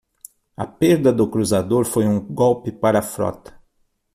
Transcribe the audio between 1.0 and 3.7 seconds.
do cruzador foi um golpe para a frota.